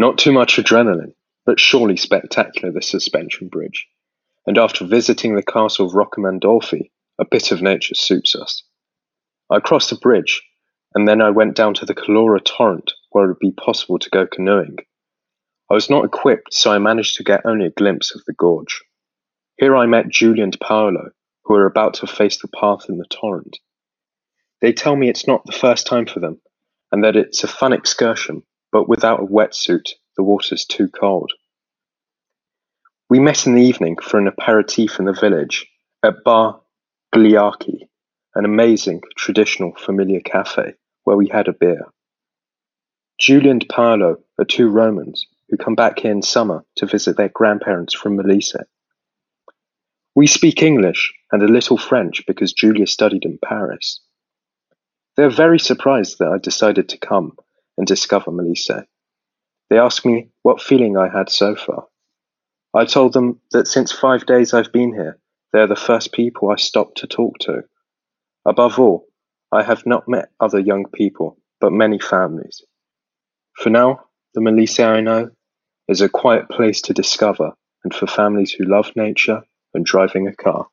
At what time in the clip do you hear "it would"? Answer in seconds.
13.26-13.40